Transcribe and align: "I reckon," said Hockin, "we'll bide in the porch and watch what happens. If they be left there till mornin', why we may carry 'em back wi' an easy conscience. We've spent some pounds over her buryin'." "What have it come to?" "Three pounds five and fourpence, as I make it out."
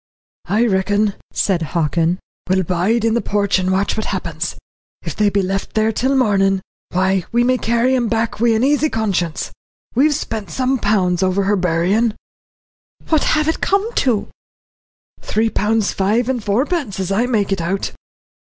"I 0.47 0.65
reckon," 0.65 1.13
said 1.31 1.61
Hockin, 1.61 2.17
"we'll 2.49 2.63
bide 2.63 3.05
in 3.05 3.13
the 3.13 3.21
porch 3.21 3.59
and 3.59 3.71
watch 3.71 3.95
what 3.95 4.07
happens. 4.07 4.55
If 5.03 5.15
they 5.15 5.29
be 5.29 5.43
left 5.43 5.75
there 5.75 5.91
till 5.91 6.15
mornin', 6.17 6.61
why 6.89 7.25
we 7.31 7.43
may 7.43 7.59
carry 7.59 7.95
'em 7.95 8.07
back 8.07 8.39
wi' 8.39 8.55
an 8.55 8.63
easy 8.63 8.89
conscience. 8.89 9.51
We've 9.93 10.15
spent 10.15 10.49
some 10.49 10.79
pounds 10.79 11.21
over 11.21 11.43
her 11.43 11.55
buryin'." 11.55 12.15
"What 13.09 13.25
have 13.37 13.47
it 13.47 13.61
come 13.61 13.93
to?" 14.07 14.27
"Three 15.19 15.51
pounds 15.51 15.93
five 15.93 16.27
and 16.29 16.43
fourpence, 16.43 16.99
as 16.99 17.11
I 17.11 17.27
make 17.27 17.51
it 17.51 17.61
out." 17.61 17.91